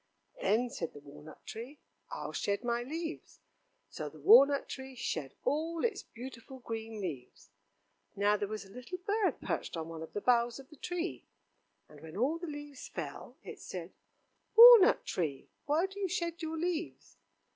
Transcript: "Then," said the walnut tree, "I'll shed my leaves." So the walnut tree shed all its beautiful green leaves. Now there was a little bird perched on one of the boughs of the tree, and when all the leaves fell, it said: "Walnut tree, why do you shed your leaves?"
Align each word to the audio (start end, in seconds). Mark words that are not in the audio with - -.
"Then," 0.41 0.71
said 0.71 0.93
the 0.93 0.99
walnut 0.99 1.45
tree, 1.45 1.77
"I'll 2.09 2.31
shed 2.31 2.63
my 2.63 2.81
leaves." 2.81 3.39
So 3.91 4.09
the 4.09 4.19
walnut 4.19 4.67
tree 4.67 4.95
shed 4.95 5.35
all 5.43 5.85
its 5.85 6.01
beautiful 6.01 6.57
green 6.57 6.99
leaves. 6.99 7.51
Now 8.15 8.35
there 8.35 8.47
was 8.47 8.65
a 8.65 8.71
little 8.71 8.97
bird 8.97 9.39
perched 9.41 9.77
on 9.77 9.89
one 9.89 10.01
of 10.01 10.13
the 10.13 10.21
boughs 10.21 10.57
of 10.57 10.69
the 10.71 10.75
tree, 10.75 11.27
and 11.87 12.01
when 12.01 12.17
all 12.17 12.39
the 12.39 12.47
leaves 12.47 12.87
fell, 12.87 13.37
it 13.43 13.59
said: 13.59 13.93
"Walnut 14.55 15.05
tree, 15.05 15.51
why 15.67 15.85
do 15.85 15.99
you 15.99 16.07
shed 16.09 16.41
your 16.41 16.57
leaves?" 16.57 17.17